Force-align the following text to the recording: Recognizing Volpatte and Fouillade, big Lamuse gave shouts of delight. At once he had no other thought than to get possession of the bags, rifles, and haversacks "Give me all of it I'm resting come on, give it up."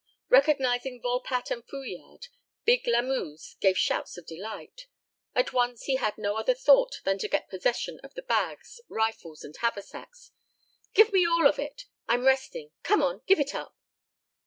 Recognizing 0.29 0.99
Volpatte 0.99 1.51
and 1.51 1.63
Fouillade, 1.63 2.29
big 2.65 2.87
Lamuse 2.87 3.53
gave 3.61 3.77
shouts 3.77 4.17
of 4.17 4.25
delight. 4.25 4.87
At 5.35 5.53
once 5.53 5.83
he 5.83 5.97
had 5.97 6.17
no 6.17 6.37
other 6.37 6.55
thought 6.55 7.01
than 7.03 7.19
to 7.19 7.27
get 7.27 7.51
possession 7.51 7.99
of 8.03 8.15
the 8.15 8.23
bags, 8.23 8.81
rifles, 8.89 9.43
and 9.43 9.55
haversacks 9.57 10.31
"Give 10.95 11.13
me 11.13 11.27
all 11.27 11.45
of 11.45 11.59
it 11.59 11.85
I'm 12.07 12.25
resting 12.25 12.71
come 12.81 13.03
on, 13.03 13.21
give 13.27 13.39
it 13.39 13.53
up." 13.53 13.77